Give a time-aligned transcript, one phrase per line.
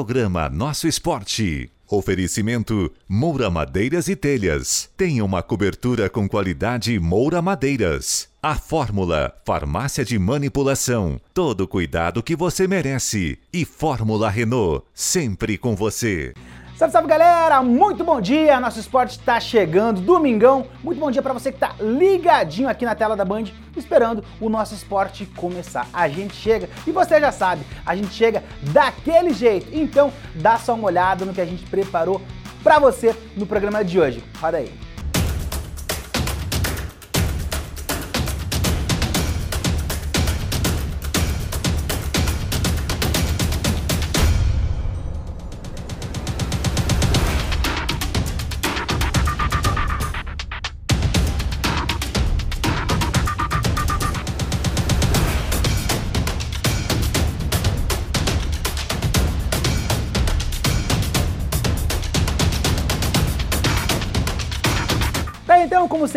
[0.00, 1.70] Programa Nosso Esporte.
[1.86, 4.88] Oferecimento Moura Madeiras e Telhas.
[4.96, 8.26] Tenha uma cobertura com qualidade Moura Madeiras.
[8.42, 11.20] A Fórmula, farmácia de manipulação.
[11.34, 13.38] Todo cuidado que você merece.
[13.52, 16.32] E Fórmula Renault, sempre com você.
[16.80, 17.62] Salve, salve galera!
[17.62, 18.58] Muito bom dia!
[18.58, 20.66] Nosso esporte está chegando, domingão.
[20.82, 23.44] Muito bom dia para você que tá ligadinho aqui na tela da Band,
[23.76, 25.86] esperando o nosso esporte começar.
[25.92, 29.68] A gente chega e você já sabe, a gente chega daquele jeito.
[29.76, 32.22] Então, dá só uma olhada no que a gente preparou
[32.62, 34.24] para você no programa de hoje.
[34.40, 34.89] Roda aí.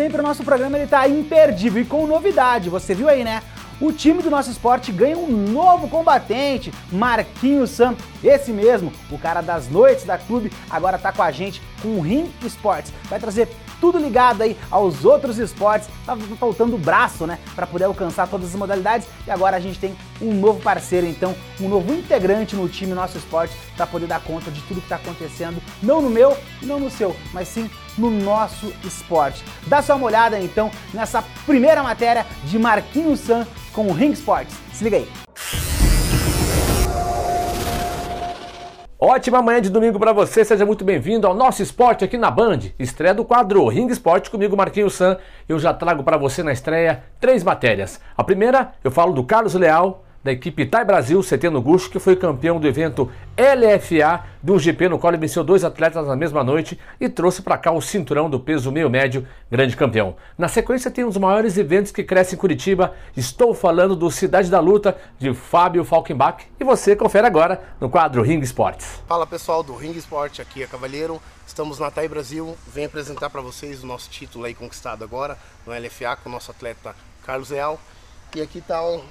[0.04, 2.68] Sempre, o nosso programa ele tá imperdível e com novidade.
[2.68, 3.42] Você viu aí, né?
[3.80, 9.40] O time do nosso esporte ganha um novo combatente, Marquinhos Sam, esse mesmo, o cara
[9.40, 12.92] das noites da clube, agora tá com a gente com o Ring Sports.
[13.08, 13.48] Vai trazer
[13.80, 15.88] tudo ligado aí aos outros esportes.
[16.04, 19.08] Tava faltando o braço, né, para poder alcançar todas as modalidades.
[19.26, 23.16] E agora a gente tem um novo parceiro, então, um novo integrante no time Nosso
[23.16, 26.78] Esporte para poder dar conta de tudo que está acontecendo, não no meu e não
[26.78, 29.44] no seu, mas sim no nosso esporte.
[29.66, 34.54] Dá só uma olhada então nessa primeira matéria de Marquinhos San com o Ring Sports.
[34.72, 35.08] Se liga aí.
[39.06, 42.60] Ótima manhã de domingo para você, seja muito bem-vindo ao nosso esporte aqui na Band.
[42.78, 45.18] Estreia do quadro Ring Esporte comigo, Marquinhos San.
[45.46, 48.00] Eu já trago para você na estreia três matérias.
[48.16, 51.98] A primeira, eu falo do Carlos Leal, da equipe Tai Brasil, CT no Gusto, que
[52.00, 56.44] foi campeão do evento LFA um GP no qual ele venceu dois atletas na mesma
[56.44, 60.16] noite e trouxe para cá o cinturão do peso meio médio, grande campeão.
[60.36, 62.94] Na sequência tem um dos maiores eventos que cresce em Curitiba.
[63.16, 68.22] Estou falando do Cidade da Luta de Fábio Falkenbach e você confere agora no quadro
[68.22, 69.02] Ring Esportes.
[69.06, 71.20] Fala pessoal do Ring Esporte, aqui é Cavalheiro.
[71.46, 75.72] Estamos na Tai Brasil, venho apresentar para vocês o nosso título aí conquistado agora no
[75.72, 77.78] LFA com o nosso atleta Carlos Real.
[78.34, 79.02] E aqui está o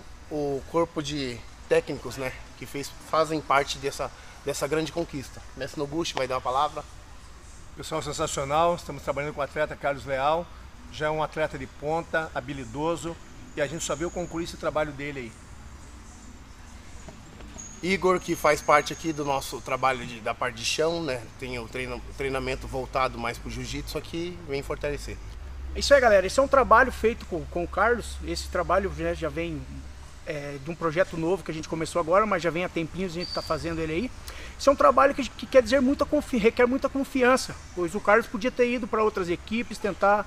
[0.71, 1.37] corpo de
[1.69, 4.11] técnicos, né, que fez, fazem parte dessa,
[4.43, 5.41] dessa grande conquista.
[5.55, 6.83] Mestre Noguchi vai dar a palavra.
[7.75, 10.45] Pessoal sensacional, estamos trabalhando com o atleta Carlos Leal,
[10.91, 13.15] já é um atleta de ponta, habilidoso,
[13.55, 15.31] e a gente só viu concluir esse trabalho dele aí.
[17.83, 21.21] Igor, que faz parte aqui do nosso trabalho de, da parte de chão, né?
[21.37, 25.17] Tem o treino, treinamento voltado mais para o jiu-jitsu aqui, vem fortalecer.
[25.75, 26.25] Isso aí, galera.
[26.25, 28.15] Esse é um trabalho feito com, com o Carlos.
[28.25, 29.61] Esse trabalho né, já vem
[30.25, 33.11] é, de um projeto novo que a gente começou agora, mas já vem há tempinhos
[33.11, 34.11] a gente está fazendo ele aí.
[34.57, 38.27] Isso é um trabalho que, que quer dizer muita requer muita confiança, pois o Carlos
[38.27, 40.25] podia ter ido para outras equipes, tentar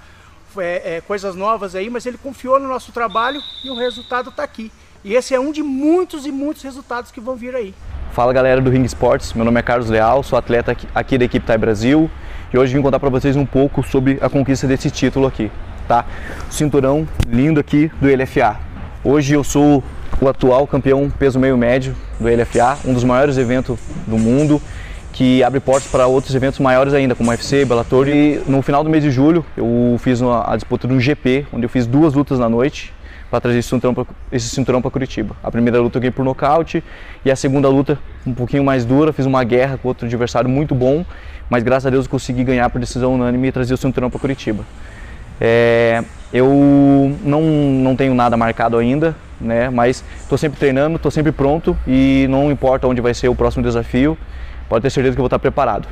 [0.58, 4.42] é, é, coisas novas aí, mas ele confiou no nosso trabalho e o resultado está
[4.42, 4.70] aqui.
[5.04, 7.74] E esse é um de muitos e muitos resultados que vão vir aí.
[8.12, 11.46] Fala galera do Ring Sports, meu nome é Carlos Leal, sou atleta aqui da equipe
[11.46, 12.10] Thai Brasil
[12.52, 15.50] e hoje vim contar para vocês um pouco sobre a conquista desse título aqui,
[15.86, 16.06] tá?
[16.50, 18.58] cinturão lindo aqui do LFA,
[19.08, 19.84] Hoje eu sou
[20.20, 24.60] o atual campeão peso meio médio do LFA, um dos maiores eventos do mundo,
[25.12, 28.08] que abre portas para outros eventos maiores ainda, como UFC, Bellator.
[28.08, 31.46] E no final do mês de julho eu fiz uma, a disputa de um GP,
[31.52, 32.92] onde eu fiz duas lutas na noite
[33.30, 35.36] para trazer esse cinturão para Curitiba.
[35.40, 36.82] A primeira luta eu ganhei por nocaute
[37.24, 40.74] e a segunda luta um pouquinho mais dura, fiz uma guerra com outro adversário muito
[40.74, 41.06] bom,
[41.48, 44.18] mas graças a Deus eu consegui ganhar por decisão unânime e trazer o cinturão para
[44.18, 44.64] Curitiba.
[45.40, 46.02] É,
[46.32, 49.70] eu não, não tenho nada marcado ainda, né?
[49.70, 53.62] Mas estou sempre treinando, estou sempre pronto e não importa onde vai ser o próximo
[53.62, 54.16] desafio,
[54.68, 55.88] pode ter certeza que eu vou estar preparado.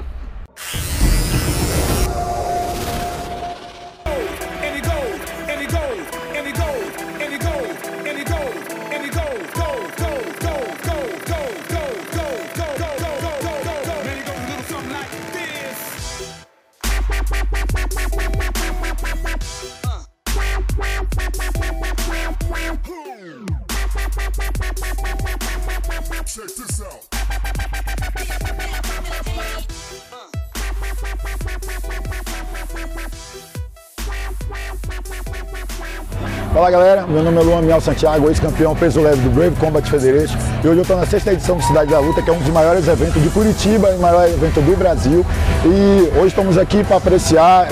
[36.55, 40.39] Fala galera, meu nome é Luan Miel Santiago, ex-campeão peso leve do Brave Combat Federation
[40.63, 42.49] e hoje eu estou na sexta edição do Cidade da Luta, que é um dos
[42.51, 45.27] maiores eventos de Curitiba e o maior evento do Brasil.
[45.65, 47.67] E hoje estamos aqui para apreciar,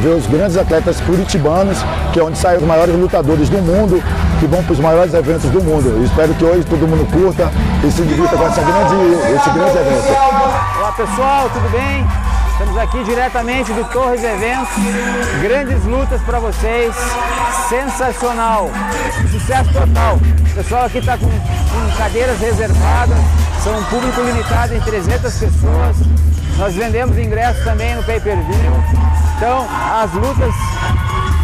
[0.00, 1.78] ver os grandes atletas curitibanos,
[2.12, 4.02] que é onde saem os maiores lutadores do mundo,
[4.40, 5.88] que vão para os maiores eventos do mundo.
[5.88, 7.48] Eu espero que hoje todo mundo curta
[7.86, 10.08] e se divirta com essa grande, esse grande evento.
[10.80, 12.04] Olá pessoal, tudo bem?
[12.58, 14.72] Estamos aqui diretamente do Torres Eventos.
[15.42, 16.96] Grandes lutas para vocês.
[17.68, 18.70] Sensacional.
[19.30, 20.16] Sucesso total.
[20.16, 23.18] O pessoal aqui está com, com cadeiras reservadas.
[23.62, 25.96] São um público limitado em 300 pessoas.
[26.56, 28.72] Nós vendemos ingressos também no pay-per-view.
[29.36, 30.54] Então, as lutas,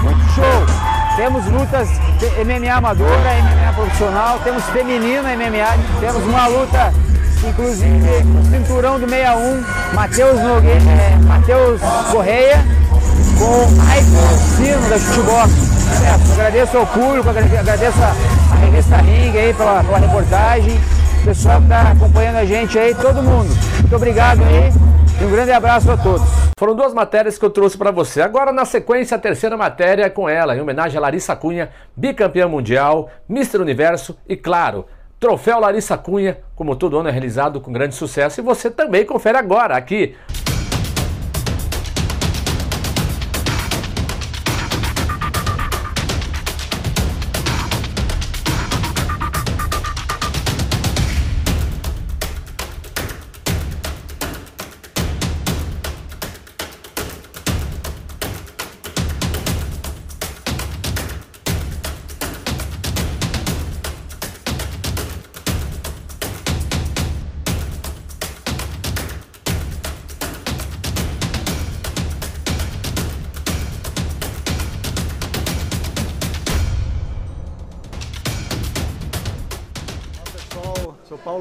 [0.02, 1.16] muito show.
[1.16, 1.90] Temos lutas
[2.42, 6.90] MMA amadora, MMA profissional, temos feminino MMA, temos uma luta
[7.44, 8.08] Inclusive,
[8.38, 11.80] o cinturão do 61, Matheus Nogueira, é, Matheus
[12.10, 12.58] Correia,
[13.38, 15.52] com Aiko Sino da Chutebox.
[16.04, 20.80] É, agradeço ao público, agradeço a revista Ring aí pela, pela reportagem,
[21.20, 23.48] o pessoal que está acompanhando a gente aí, todo mundo.
[23.80, 24.72] Muito obrigado aí.
[25.20, 26.26] E um grande abraço a todos.
[26.56, 28.22] Foram duas matérias que eu trouxe para você.
[28.22, 32.46] Agora, na sequência, a terceira matéria é com ela, em homenagem a Larissa Cunha, bicampeã
[32.46, 34.86] mundial, Mister Universo e, claro,
[35.22, 39.38] Troféu Larissa Cunha, como todo ano é realizado com grande sucesso e você também confere
[39.38, 40.16] agora aqui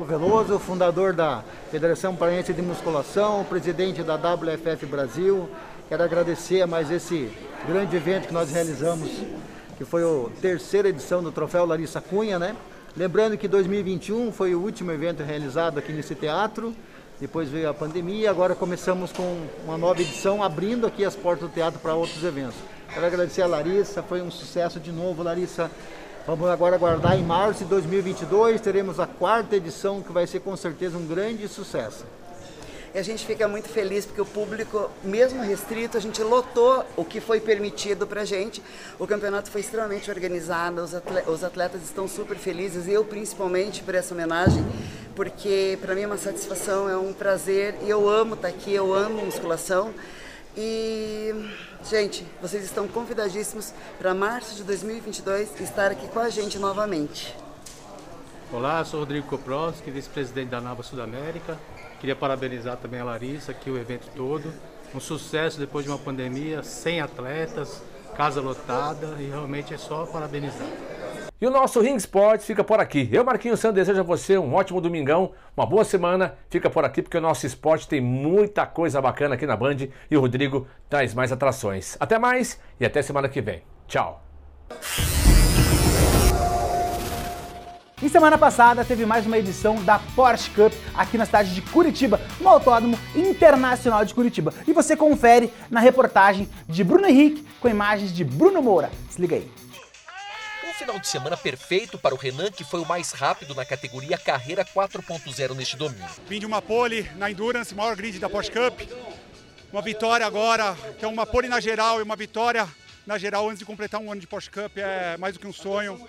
[0.02, 5.48] Paulo Veloso, fundador da Federação Paraense de Musculação, presidente da WFF Brasil.
[5.88, 7.32] Quero agradecer a mais esse
[7.68, 9.10] grande evento que nós realizamos,
[9.78, 12.56] que foi a terceira edição do Troféu Larissa Cunha, né?
[12.98, 16.74] Lembrando que 2021 foi o último evento realizado aqui nesse teatro,
[17.20, 21.48] depois veio a pandemia e agora começamos com uma nova edição, abrindo aqui as portas
[21.48, 22.56] do teatro para outros eventos.
[22.92, 25.70] Quero agradecer a Larissa, foi um sucesso de novo, Larissa.
[26.28, 30.56] Vamos agora aguardar em março de 2022, teremos a quarta edição que vai ser com
[30.56, 32.06] certeza um grande sucesso.
[32.94, 37.04] E a gente fica muito feliz porque o público, mesmo restrito, a gente lotou o
[37.04, 38.62] que foi permitido para gente.
[39.00, 43.96] O campeonato foi extremamente organizado, os atletas, os atletas estão super felizes, eu principalmente por
[43.96, 44.64] essa homenagem,
[45.16, 48.72] porque para mim é uma satisfação, é um prazer e eu amo estar tá aqui,
[48.72, 49.92] eu amo musculação.
[50.56, 51.34] E,
[51.90, 57.36] gente, vocês estão convidadíssimos para março de 2022 estar aqui com a gente novamente.
[58.52, 61.58] Olá, sou Rodrigo Koprowski, vice-presidente da NABA Sudamérica.
[62.00, 64.52] Queria parabenizar também a Larissa, aqui o evento todo.
[64.94, 67.82] Um sucesso depois de uma pandemia, sem atletas,
[68.16, 70.68] casa lotada e realmente é só parabenizar.
[71.42, 73.10] E o nosso Ring Sports fica por aqui.
[73.12, 76.36] Eu, Marquinhos Santos, desejo a você um ótimo domingão, uma boa semana.
[76.52, 79.78] Fica por aqui porque o nosso esporte tem muita coisa bacana aqui na Band
[80.12, 81.98] e o Rodrigo traz mais atrações.
[82.00, 83.64] Até mais e até semana que vem.
[83.88, 84.24] Tchau.
[88.04, 92.22] Em semana passada teve mais uma edição da Porsche Cup aqui na cidade de Curitiba,
[92.40, 94.54] no Autódromo Internacional de Curitiba.
[94.68, 98.92] E você confere na reportagem de Bruno Henrique com imagens de Bruno Moura.
[99.10, 99.61] Se liga aí
[100.82, 104.66] final de semana perfeito para o Renan, que foi o mais rápido na categoria Carreira
[104.66, 106.10] 4.0 neste domingo.
[106.28, 108.82] Vim de uma pole na Endurance, maior grid da Porsche Cup.
[109.72, 112.68] Uma vitória agora, que é uma pole na geral e uma vitória
[113.06, 115.54] na geral antes de completar um ano de Porsche Cup é mais do que um
[115.54, 116.00] sonho.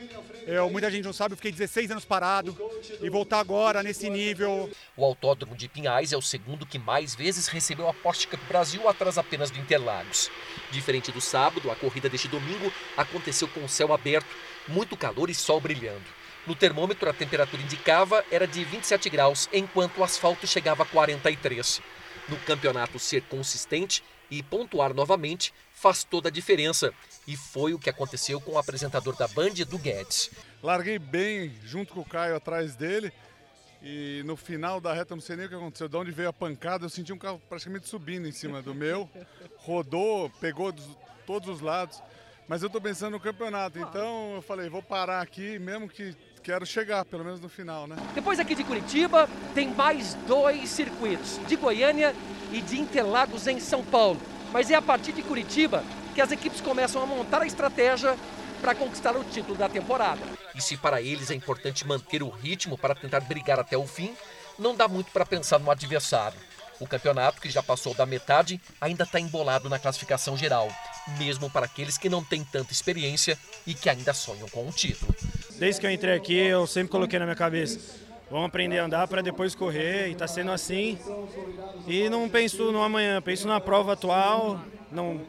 [0.47, 2.57] Eu, muita gente não sabe, eu fiquei 16 anos parado
[3.01, 4.71] e voltar agora nesse nível.
[4.97, 8.89] O Autódromo de Pinhais é o segundo que mais vezes recebeu a Porsche Cup Brasil,
[8.89, 10.31] atrás apenas do Interlagos.
[10.71, 14.29] Diferente do sábado, a corrida deste domingo aconteceu com o céu aberto,
[14.69, 16.05] muito calor e sol brilhando.
[16.47, 21.81] No termômetro, a temperatura indicava era de 27 graus, enquanto o asfalto chegava a 43.
[22.29, 26.95] No campeonato, ser consistente e pontuar novamente faz toda a diferença.
[27.27, 30.31] E foi o que aconteceu com o apresentador da Band, do Guedes.
[30.62, 33.12] Larguei bem junto com o Caio atrás dele.
[33.83, 36.33] E no final da reta, não sei nem o que aconteceu, de onde veio a
[36.33, 39.11] pancada, eu senti um carro praticamente subindo em cima do meu.
[39.57, 40.87] Rodou, pegou dos,
[41.27, 42.01] todos os lados.
[42.47, 46.65] Mas eu estou pensando no campeonato, então eu falei, vou parar aqui, mesmo que quero
[46.65, 47.97] chegar, pelo menos no final, né?
[48.15, 52.15] Depois aqui de Curitiba, tem mais dois circuitos, de Goiânia
[52.53, 54.21] e de Interlagos em São Paulo.
[54.53, 55.83] Mas é a partir de Curitiba
[56.15, 58.17] que as equipes começam a montar a estratégia
[58.61, 60.21] para conquistar o título da temporada.
[60.55, 64.15] E se para eles é importante manter o ritmo para tentar brigar até o fim,
[64.59, 66.39] não dá muito para pensar no adversário.
[66.79, 70.69] O campeonato, que já passou da metade, ainda está embolado na classificação geral,
[71.19, 75.15] mesmo para aqueles que não têm tanta experiência e que ainda sonham com o título.
[75.53, 77.79] Desde que eu entrei aqui, eu sempre coloquei na minha cabeça:
[78.33, 80.99] vamos aprender a andar para depois correr, e está sendo assim.
[81.87, 84.59] E não penso no amanhã, penso na prova atual.
[84.91, 85.21] Não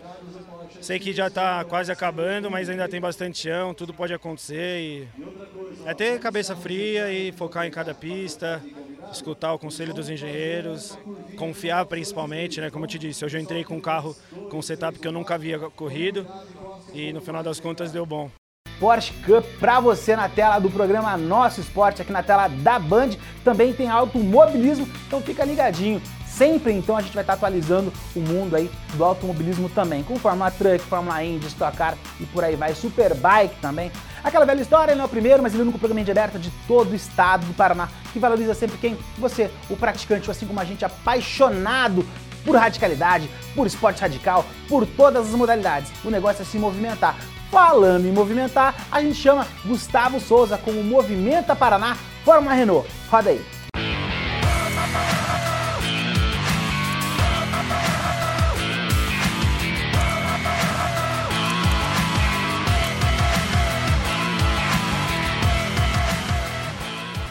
[0.82, 4.80] sei que já está quase acabando, mas ainda tem bastante chão, tudo pode acontecer.
[4.80, 5.08] E
[5.86, 8.62] é ter cabeça fria e focar em cada pista,
[9.12, 10.98] escutar o conselho dos engenheiros,
[11.38, 12.70] confiar principalmente, né?
[12.70, 14.16] Como eu te disse, hoje eu entrei com um carro
[14.50, 16.26] com um setup que eu nunca havia corrido
[16.94, 18.32] e no final das contas deu bom.
[18.84, 23.12] Porsche Cup para você na tela do programa Nosso Esporte, aqui na tela da Band.
[23.42, 26.02] Também tem automobilismo, então fica ligadinho.
[26.28, 30.52] Sempre então a gente vai estar atualizando o mundo aí do automobilismo também, com Fórmula
[30.52, 33.90] Truck, Fórmula Indy, Stock Car e por aí vai, Superbike também.
[34.22, 36.38] Aquela velha história, ele não é o primeiro, mas ele é o único programa aberta
[36.38, 38.98] de todo o estado do Paraná, que valoriza sempre quem?
[39.18, 42.06] Você, o praticante, assim como a gente apaixonado
[42.44, 45.90] por radicalidade, por esporte radical, por todas as modalidades.
[46.04, 47.16] O negócio é se movimentar.
[47.54, 51.96] Falando em movimentar, a gente chama Gustavo Souza como Movimenta Paraná
[52.26, 52.90] Fórmula Renault.
[53.12, 53.63] Roda aí.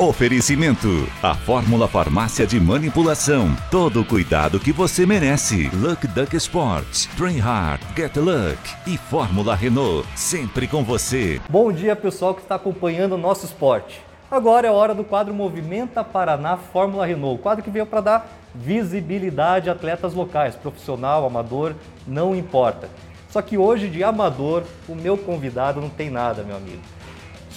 [0.02, 0.88] Oferecimento:
[1.22, 3.56] a Fórmula Farmácia de Manipulação.
[3.70, 5.68] Todo o cuidado que você merece.
[5.68, 10.04] Luck Duck Sports, Train Hard, Get Luck e Fórmula Renault.
[10.16, 11.40] Sempre com você.
[11.48, 14.02] Bom dia, pessoal que está acompanhando o nosso esporte.
[14.28, 17.40] Agora é hora do quadro Movimenta Paraná Fórmula Renault.
[17.40, 21.76] Quadro que veio para dar visibilidade a atletas locais, profissional, amador,
[22.08, 22.88] não importa.
[23.30, 26.82] Só que hoje de amador, o meu convidado não tem nada, meu amigo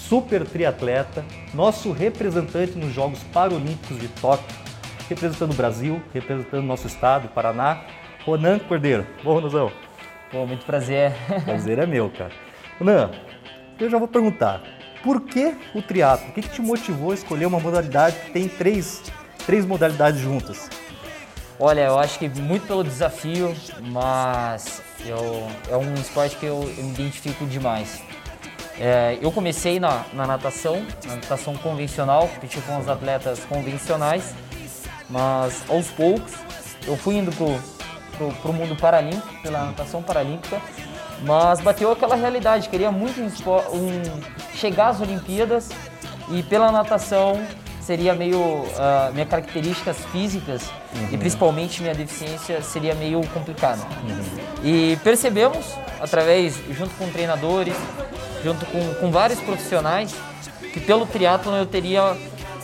[0.07, 4.45] super triatleta, nosso representante nos Jogos Paralímpicos de Tóquio,
[5.09, 7.81] representando o Brasil, representando nosso estado, Paraná,
[8.24, 9.05] Ronan Cordeiro.
[9.24, 9.71] Bom, Ronazão.
[10.31, 11.13] Pô, muito prazer.
[11.45, 12.31] Prazer é meu, cara.
[12.77, 13.12] Ronan,
[13.79, 14.62] eu já vou perguntar,
[15.03, 16.29] por que o triatlo?
[16.29, 19.01] O que, que te motivou a escolher uma modalidade que tem três,
[19.45, 20.69] três modalidades juntas?
[21.59, 26.83] Olha, eu acho que muito pelo desafio, mas eu, é um esporte que eu, eu
[26.83, 28.03] me identifico demais.
[28.79, 34.34] É, eu comecei na, na, natação, na natação convencional, competi com os atletas convencionais,
[35.10, 36.34] mas aos poucos
[36.86, 37.58] eu fui indo pro,
[38.17, 40.62] pro, pro mundo paralímpico, pela natação paralímpica,
[41.24, 43.27] mas bateu aquela realidade, queria muito um,
[43.77, 44.22] um,
[44.55, 45.70] chegar às Olimpíadas
[46.29, 47.41] e pela natação
[47.82, 50.63] seria meio uh, minhas características físicas
[50.94, 51.10] uhum.
[51.12, 53.82] e principalmente minha deficiência seria meio complicada.
[54.03, 54.24] Uhum.
[54.63, 55.65] E percebemos
[56.01, 57.75] através junto com treinadores,
[58.44, 60.13] junto com, com vários profissionais,
[60.74, 62.15] que pelo triatlon eu teria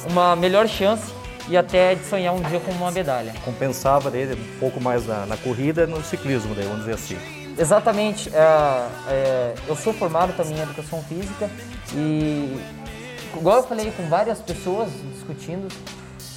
[0.09, 1.11] uma melhor chance
[1.47, 3.33] e até de sonhar um dia com uma medalha.
[3.43, 7.17] Compensava dele um pouco mais na, na corrida no ciclismo, daí, vamos dizer assim.
[7.57, 8.29] Exatamente.
[8.33, 11.49] É, é, eu sou formado também em educação física
[11.93, 12.57] e,
[13.35, 15.67] igual eu falei com várias pessoas discutindo,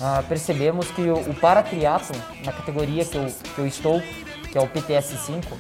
[0.00, 4.02] ah, percebemos que o, o paratriatlon, na categoria que eu, que eu estou,
[4.50, 5.56] que é o PTS 5,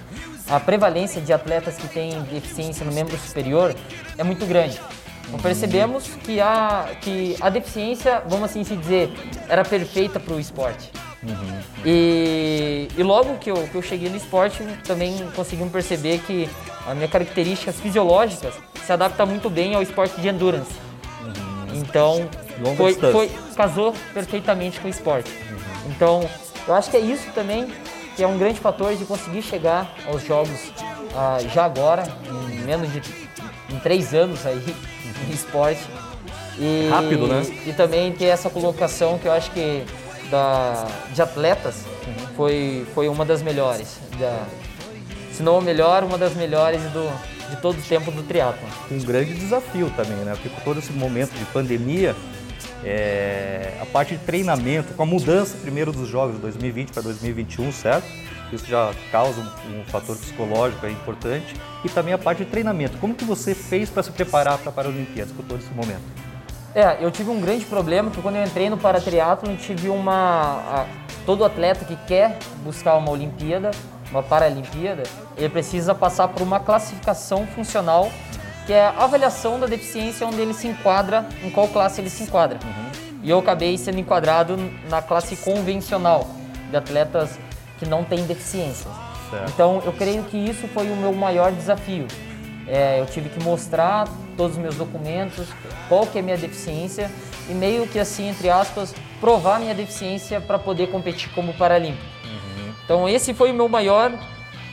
[0.48, 3.74] a prevalência de atletas que têm deficiência no membro superior
[4.18, 4.80] é muito grande.
[5.26, 9.10] Então percebemos que a, que a deficiência, vamos assim se dizer,
[9.48, 10.90] era perfeita para o esporte.
[11.22, 11.60] Uhum.
[11.84, 16.48] E, e logo que eu, que eu cheguei no esporte, também conseguimos perceber que
[16.86, 20.72] as minhas características fisiológicas se adaptam muito bem ao esporte de endurance.
[21.22, 21.80] Uhum.
[21.80, 22.28] Então,
[22.76, 25.30] foi, foi, casou perfeitamente com o esporte.
[25.30, 25.90] Uhum.
[25.90, 26.30] Então,
[26.68, 27.66] eu acho que é isso também
[28.16, 30.72] que é um grande fator de conseguir chegar aos jogos
[31.14, 32.04] ah, já agora,
[32.52, 33.02] em menos de
[33.70, 34.62] em três anos aí
[35.28, 35.82] em esporte.
[36.58, 37.42] E, Rápido, né?
[37.66, 39.84] E também ter essa colocação que eu acho que
[40.30, 41.84] da, de atletas
[42.36, 43.98] foi, foi uma das melhores.
[44.18, 44.46] Da,
[45.32, 47.10] se não a melhor, uma das melhores do,
[47.50, 48.66] de todo o tempo do triatlo.
[48.90, 50.32] Um grande desafio também, né?
[50.34, 52.14] Porque com todo esse momento de pandemia,
[52.84, 57.72] é, a parte de treinamento, com a mudança primeiro dos jogos de 2020 para 2021,
[57.72, 58.06] certo?
[58.52, 61.54] Isso já causa um, um fator psicológico importante.
[61.84, 62.98] E também a parte de treinamento.
[62.98, 66.02] Como que você fez para se preparar para a Paralimpíadas com todo esse momento?
[66.74, 70.58] É, eu tive um grande problema que quando eu entrei no paratriatlon tive uma...
[70.82, 70.86] A,
[71.24, 73.70] todo atleta que quer buscar uma Olimpíada,
[74.10, 75.04] uma Paralimpíada,
[75.36, 78.10] ele precisa passar por uma classificação funcional
[78.66, 82.22] que é a avaliação da deficiência onde ele se enquadra, em qual classe ele se
[82.22, 82.58] enquadra.
[82.64, 82.90] Uhum.
[83.22, 84.56] E eu acabei sendo enquadrado
[84.88, 86.26] na classe convencional,
[86.70, 87.38] de atletas
[87.78, 88.90] que não têm deficiência.
[89.30, 89.50] Certo.
[89.50, 92.06] Então eu creio que isso foi o meu maior desafio.
[92.66, 95.48] É, eu tive que mostrar todos os meus documentos,
[95.88, 97.10] qual que é a minha deficiência
[97.48, 102.14] e meio que assim, entre aspas, provar minha deficiência para poder competir como paralímpico.
[102.84, 104.12] Então esse foi o meu maior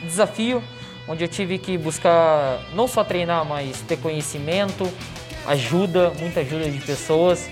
[0.02, 0.62] desafio,
[1.08, 4.88] onde eu tive que buscar não só treinar, mas ter conhecimento,
[5.46, 7.48] ajuda, muita ajuda de pessoas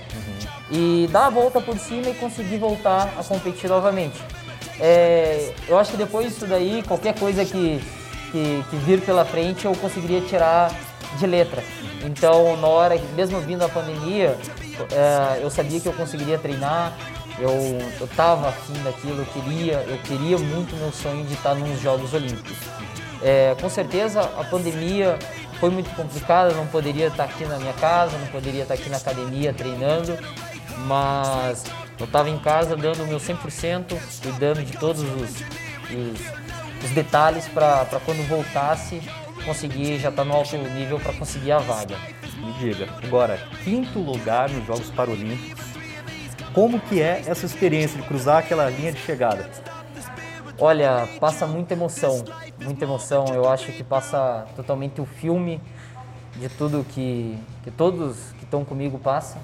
[0.71, 4.17] e dar a volta por cima e conseguir voltar a competir novamente.
[4.79, 7.81] É, eu acho que depois disso daí, qualquer coisa que,
[8.31, 10.71] que, que vir pela frente, eu conseguiria tirar
[11.19, 11.61] de letra.
[12.03, 14.37] Então, na hora, mesmo vindo a pandemia,
[14.91, 16.97] é, eu sabia que eu conseguiria treinar,
[17.37, 17.51] eu,
[17.99, 22.13] eu tava afim daquilo, eu queria, eu queria muito meu sonho de estar nos Jogos
[22.13, 22.57] Olímpicos.
[23.21, 25.17] É, com certeza a pandemia
[25.59, 28.97] foi muito complicada, não poderia estar aqui na minha casa, não poderia estar aqui na
[28.97, 30.17] academia treinando,
[30.87, 31.63] mas
[31.99, 35.41] eu estava em casa dando o meu 100%, cuidando de todos os,
[35.91, 39.01] os, os detalhes para quando voltasse
[39.45, 41.95] conseguir já estar no alto nível para conseguir a vaga.
[42.37, 45.63] Me diga, agora, quinto lugar nos Jogos Paralímpicos,
[46.53, 49.49] como que é essa experiência de cruzar aquela linha de chegada?
[50.59, 52.23] Olha, passa muita emoção,
[52.63, 53.25] muita emoção.
[53.33, 55.61] Eu acho que passa totalmente o filme
[56.35, 59.41] de tudo que, que todos que estão comigo passam.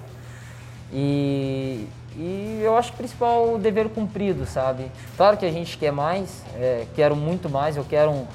[0.91, 4.91] E, e eu acho que principal o dever cumprido, sabe?
[5.15, 8.25] Claro que a gente quer mais, é, quero muito mais, eu quero um,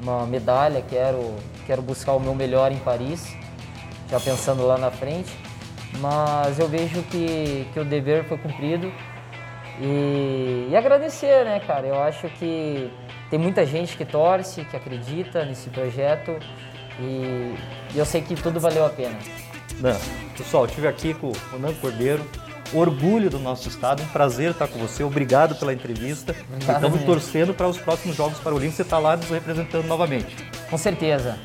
[0.00, 1.34] uma medalha, quero,
[1.66, 3.36] quero buscar o meu melhor em Paris,
[4.10, 5.36] já pensando lá na frente.
[5.98, 8.92] Mas eu vejo que, que o dever foi cumprido
[9.80, 11.86] e, e agradecer, né, cara?
[11.86, 12.90] Eu acho que
[13.30, 16.36] tem muita gente que torce, que acredita nesse projeto
[17.00, 17.54] e,
[17.94, 19.18] e eu sei que tudo valeu a pena.
[19.80, 19.96] Dan,
[20.36, 22.24] pessoal, estive aqui com o Nan Cordeiro,
[22.72, 26.34] orgulho do nosso estado, um prazer estar com você, obrigado pela entrevista.
[26.48, 27.06] Obrigado Estamos mesmo.
[27.06, 30.34] torcendo para os próximos Jogos Paralímpicos, você está lá nos representando novamente.
[30.70, 31.38] Com certeza.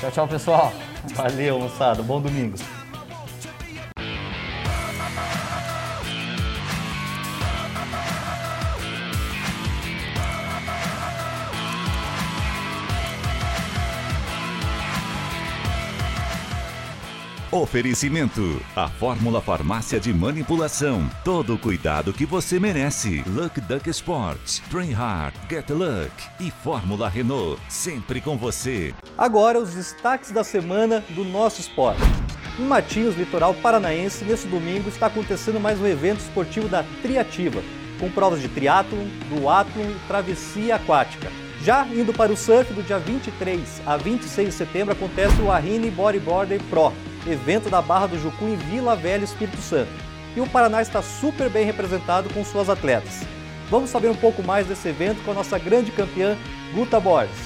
[0.00, 0.72] Tchau, tchau, pessoal.
[1.14, 2.56] Valeu, moçada, bom domingo.
[17.62, 21.10] Oferecimento: a Fórmula Farmácia de Manipulação.
[21.24, 23.24] Todo o cuidado que você merece.
[23.26, 27.60] Luck Duck Sports, Train Hard, Get Luck e Fórmula Renault.
[27.68, 28.94] Sempre com você.
[29.16, 32.00] Agora os destaques da semana do nosso esporte.
[32.60, 37.60] Em Matinhos, litoral paranaense, nesse domingo está acontecendo mais um evento esportivo da Triativa,
[37.98, 41.28] com provas de triatlon, duatlon e travessia aquática.
[41.64, 45.90] Já indo para o surf, do dia 23 a 26 de setembro acontece o Arrini
[45.90, 46.92] Bodyboarder Pro,
[47.32, 49.90] evento da Barra do Jucu em Vila Velha, Espírito Santo.
[50.36, 53.22] E o Paraná está super bem representado com suas atletas.
[53.70, 56.36] Vamos saber um pouco mais desse evento com a nossa grande campeã,
[56.74, 57.36] Guta Borges.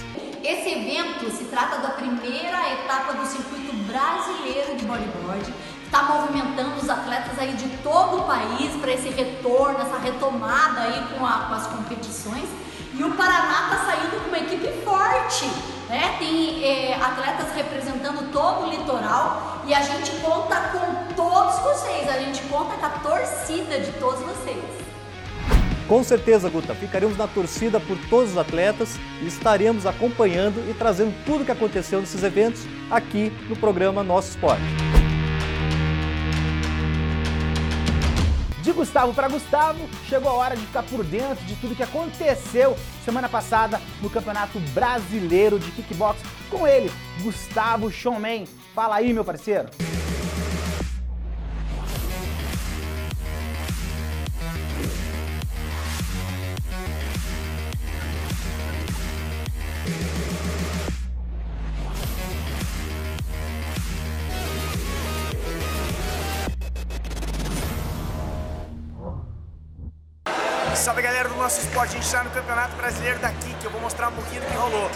[0.43, 5.55] Esse evento se trata da primeira etapa do circuito brasileiro de bodyboard.
[5.85, 11.05] Está movimentando os atletas aí de todo o país para esse retorno, essa retomada aí
[11.17, 12.45] com, a- com as competições.
[12.95, 15.47] E o Paraná está saindo com uma equipe forte,
[15.89, 16.17] né?
[16.19, 22.19] Tem eh, atletas representando todo o litoral e a gente conta com todos vocês, a
[22.19, 24.83] gente conta com a torcida de todos vocês.
[25.89, 31.15] Com certeza, Guta, ficaremos na torcida por todos os atletas e estaremos acompanhando e trazendo
[31.25, 34.63] tudo o que aconteceu nesses eventos aqui no programa Nosso Esporte.
[38.63, 42.77] De Gustavo para Gustavo, chegou a hora de ficar por dentro de tudo que aconteceu
[43.05, 46.91] semana passada no Campeonato Brasileiro de Kickbox com ele,
[47.23, 48.45] Gustavo Showman.
[48.75, 49.69] Fala aí, meu parceiro.
[70.75, 73.81] Salve galera do nosso esporte, a gente está no Campeonato Brasileiro daqui, que eu vou
[73.83, 74.91] mostrar um pouquinho do que rolou.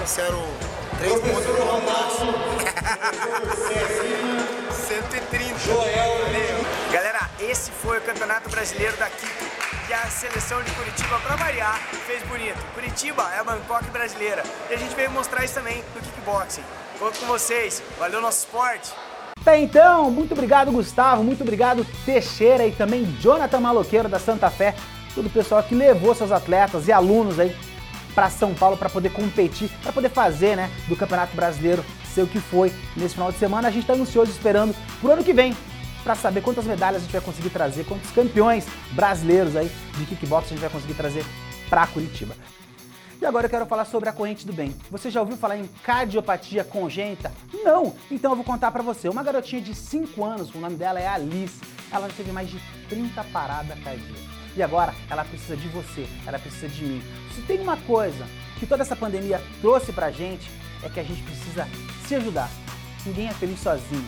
[0.00, 0.42] Trouxeram
[0.98, 2.12] três pontos do Palmeiras.
[4.88, 5.60] 130.
[6.90, 9.44] Galera, esse foi o Campeonato Brasileiro da Quito.
[9.88, 12.56] E a seleção de Curitiba, para variar, fez bonito.
[12.74, 14.42] Curitiba é a Bangkok brasileira.
[14.70, 16.62] E a gente veio mostrar isso também no kickboxing.
[16.98, 17.82] Conto com vocês.
[17.98, 18.92] Valeu nosso esporte.
[19.44, 24.74] Tá então, muito obrigado Gustavo, muito obrigado Teixeira e também Jonathan Maloqueiro da Santa Fé,
[25.14, 27.56] todo o pessoal que levou seus atletas e alunos aí
[28.14, 32.26] para São Paulo para poder competir, para poder fazer, né, do Campeonato Brasileiro ser o
[32.26, 33.68] que foi nesse final de semana.
[33.68, 35.56] A gente está ansioso esperando pro ano que vem
[36.02, 40.46] para saber quantas medalhas a gente vai conseguir trazer, quantos campeões brasileiros aí de kickbox
[40.46, 41.24] a gente vai conseguir trazer
[41.68, 42.34] para Curitiba.
[43.20, 44.74] E agora eu quero falar sobre a corrente do bem.
[44.90, 47.30] Você já ouviu falar em cardiopatia congênita?
[47.52, 47.94] Não!
[48.10, 49.10] Então eu vou contar para você.
[49.10, 51.60] Uma garotinha de 5 anos, o nome dela é Alice.
[51.92, 54.39] Ela já teve mais de 30 paradas cardíacas.
[54.56, 57.02] E agora ela precisa de você, ela precisa de mim.
[57.34, 58.26] Se tem uma coisa
[58.58, 60.50] que toda essa pandemia trouxe pra gente,
[60.82, 61.68] é que a gente precisa
[62.06, 62.50] se ajudar.
[63.06, 64.06] Ninguém é feliz sozinho.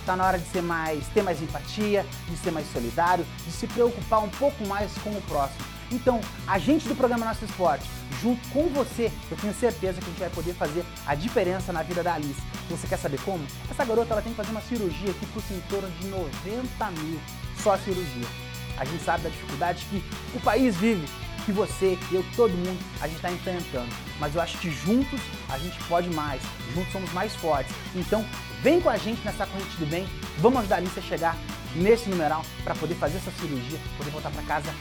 [0.00, 3.66] Está na hora de ser mais, ter mais empatia, de ser mais solidário, de se
[3.66, 5.64] preocupar um pouco mais com o próximo.
[5.90, 7.88] Então, a gente do programa Nosso Esporte,
[8.20, 11.82] junto com você, eu tenho certeza que a gente vai poder fazer a diferença na
[11.82, 12.40] vida da Alice.
[12.68, 13.44] Você quer saber como?
[13.70, 17.20] Essa garota ela tem que fazer uma cirurgia que custa em torno de 90 mil
[17.62, 18.43] só a cirurgia.
[18.78, 20.02] A gente sabe da dificuldade que
[20.36, 21.06] o país vive,
[21.44, 23.88] que você, eu, todo mundo, a gente está enfrentando.
[24.18, 26.42] Mas eu acho que juntos a gente pode mais,
[26.74, 27.74] juntos somos mais fortes.
[27.94, 28.24] Então,
[28.62, 30.06] vem com a gente nessa corrente do bem,
[30.38, 31.36] vamos ajudar a Alice a chegar
[31.76, 34.72] nesse numeral para poder fazer essa cirurgia, poder voltar para casa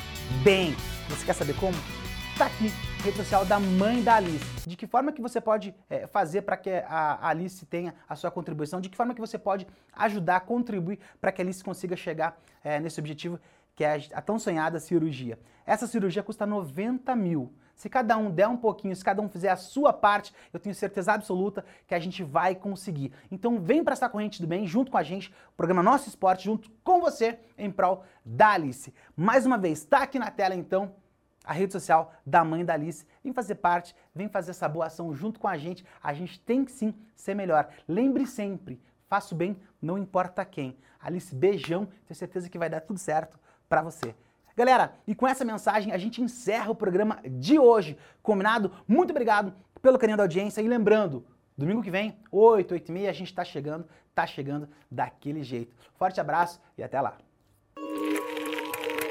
[0.43, 0.75] bem.
[1.09, 1.75] Você quer saber como?
[2.37, 2.71] Tá aqui,
[3.03, 4.67] rede social da mãe da Alice.
[4.67, 8.31] De que forma que você pode é, fazer para que a Alice tenha a sua
[8.31, 8.81] contribuição?
[8.81, 12.79] De que forma que você pode ajudar, contribuir para que a Alice consiga chegar é,
[12.79, 13.39] nesse objetivo
[13.75, 15.39] que é a tão sonhada cirurgia.
[15.65, 17.53] Essa cirurgia custa 90 mil.
[17.75, 20.75] Se cada um der um pouquinho, se cada um fizer a sua parte, eu tenho
[20.75, 23.11] certeza absoluta que a gente vai conseguir.
[23.31, 26.45] Então vem para essa corrente do bem junto com a gente, o programa Nosso Esporte,
[26.45, 28.93] junto com você, em prol da Alice.
[29.15, 30.95] Mais uma vez, está aqui na tela então
[31.43, 33.05] a rede social da mãe da Alice.
[33.23, 35.83] Vem fazer parte, vem fazer essa boa ação junto com a gente.
[36.01, 37.67] A gente tem que sim ser melhor.
[37.87, 40.77] Lembre sempre, faça o bem, não importa quem.
[40.99, 43.37] Alice, beijão, tenho certeza que vai dar tudo certo
[43.73, 44.13] para você.
[44.55, 47.97] Galera, e com essa mensagem a gente encerra o programa de hoje.
[48.21, 48.71] Combinado?
[48.87, 51.25] Muito obrigado pelo carinho da audiência e lembrando,
[51.57, 55.75] domingo que vem, 8, 8 e meia, a gente está chegando, tá chegando daquele jeito.
[55.95, 57.17] Forte abraço e até lá.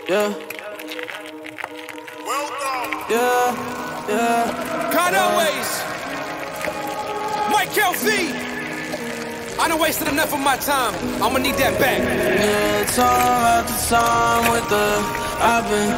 [0.08, 0.36] Yeah.
[3.10, 3.56] Yeah,
[4.08, 4.62] yeah.
[9.58, 10.94] I done wasted enough of my time.
[11.20, 12.71] I'ma need that back.
[12.94, 14.88] Yeah, after at time with the
[15.40, 15.92] I've been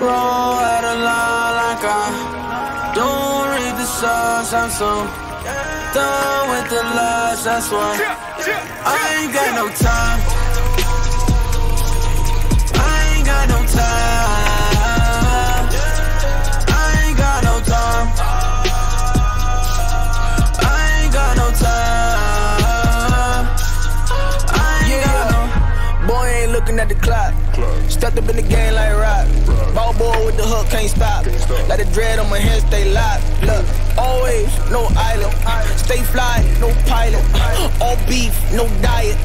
[0.00, 4.54] roll out of line like I don't read the signs.
[4.54, 5.04] I'm so
[5.92, 7.44] done with the lies.
[7.44, 7.92] That's why
[8.86, 10.20] I ain't got no time.
[12.74, 14.17] I ain't got no time.
[26.68, 27.34] Looking at the clock.
[27.90, 29.26] Stepped up in the game like rock.
[29.88, 31.24] Ball boy with the hook, can't stop.
[31.64, 33.24] Let the dread on my head stay locked.
[33.40, 33.64] Look,
[33.96, 35.32] always no island.
[35.80, 37.24] Stay fly, no pilot.
[37.80, 39.16] All beef, no diet.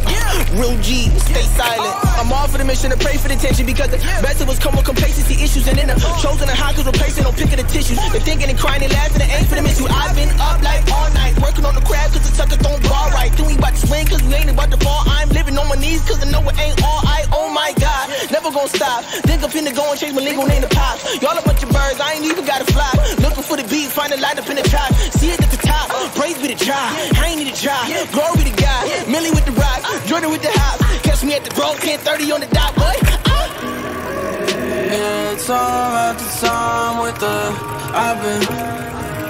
[0.56, 1.91] Real G, stay silent.
[2.15, 4.76] I'm off for the mission to pray for the tension because the of us come
[4.76, 5.67] with complacency issues.
[5.67, 7.99] And then the chosen the hawkers replacing, no picking the tissues.
[8.15, 9.88] They're thinking and crying and laughing and ain't for the miss you.
[9.91, 13.12] I've been up like all night, working on the crab cause the sucker don't ball
[13.12, 13.36] right.
[13.36, 15.04] Then we about to swing cause we ain't about to fall.
[15.12, 17.28] I'm living on my knees cause I know it ain't all I.
[17.34, 19.04] Oh my god, never gonna stop.
[19.28, 21.00] Think I'm finna go and change my legal name to Pop.
[21.22, 22.92] Y'all a bunch of birds, I ain't even gotta fly.
[23.20, 24.94] Looking for the beat, find a light up in the top.
[25.18, 26.78] See it at the top, praise be the try.
[27.18, 27.80] I ain't need to try,
[28.12, 28.82] glory to God.
[29.08, 30.80] Millie with the rock, Jordan with the hop.
[31.04, 32.94] Catch me at the broke, 1030 on the dot, boy.
[35.34, 37.38] It's all at the time with the
[37.96, 38.42] I've been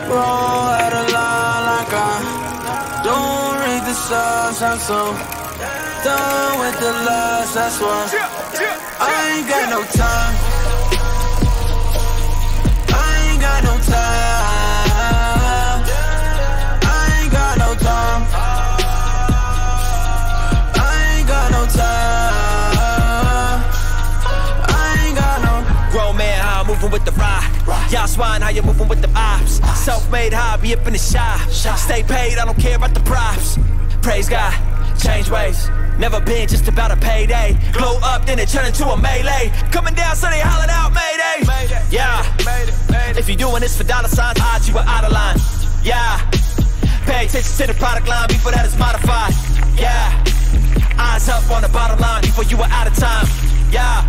[0.10, 4.62] roll out of line like I don't read the signs.
[4.62, 5.14] I'm so
[6.04, 7.54] done with the lies.
[7.54, 8.08] That's why
[9.00, 10.53] I ain't got no time.
[27.94, 29.62] Y'all swine, how you moving with the ops.
[29.86, 31.40] Self-made hobby up in the shop.
[31.52, 33.60] Stay paid, I don't care about the props.
[34.02, 34.52] Praise God,
[34.98, 35.70] change ways.
[36.00, 37.56] Never been just about a payday.
[37.72, 39.54] Glow up, then it turn into a melee.
[39.72, 41.86] Coming down, so they hollering out, Mayday.
[41.92, 42.26] Yeah.
[43.16, 45.38] If you're doing this for dollar signs, odds you are out of line.
[45.84, 46.18] Yeah.
[47.06, 49.38] Pay attention to the product line before that is modified.
[49.78, 50.18] Yeah.
[50.98, 53.28] Eyes up on the bottom line before you are out of time.
[53.70, 54.02] Yeah.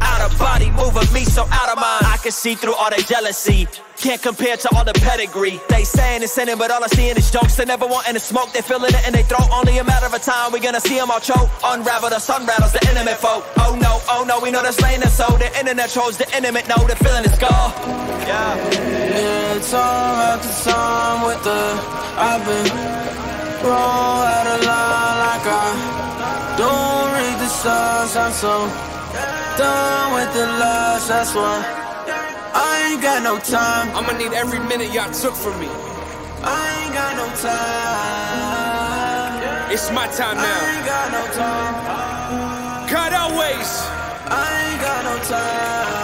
[0.00, 2.04] Out of body, moving so out of mind.
[2.06, 3.66] I can see through all their jealousy.
[3.96, 5.60] Can't compare to all the pedigree.
[5.68, 7.56] They saying it's sinning, but all I see is jokes.
[7.56, 8.52] They never want any smoke.
[8.52, 9.48] They feeling it in their throat.
[9.52, 10.52] Only a matter of time.
[10.52, 11.50] We gonna see them all choke.
[11.64, 13.44] Unravel the sun rattles the intimate folk.
[13.58, 15.26] Oh no, oh no, we know that's lane and so.
[15.38, 17.72] The internet trolls the intimate know the feeling is gone.
[18.28, 18.54] Yeah.
[19.18, 21.60] Yeah, time after time with the
[22.18, 22.70] I've been
[23.66, 28.16] wrong out of line like I don't read the signs.
[28.16, 31.08] I'm so done with the lies.
[31.08, 31.58] That's why
[32.54, 33.90] I ain't got no time.
[33.96, 35.68] I'ma need every minute y'all took from me.
[36.42, 38.38] I ain't got no time.
[39.74, 40.44] It's my time now.
[40.46, 41.74] I ain't got no time.
[42.88, 43.70] Cut always.
[44.30, 45.97] I ain't got no time.